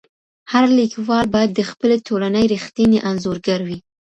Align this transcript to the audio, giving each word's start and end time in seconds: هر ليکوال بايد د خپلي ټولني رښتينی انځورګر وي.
هر 0.51 0.63
ليکوال 0.77 1.25
بايد 1.33 1.51
د 1.55 1.61
خپلي 1.69 1.97
ټولني 2.07 2.43
رښتينی 2.53 2.99
انځورګر 3.09 3.59
وي. 3.67 3.77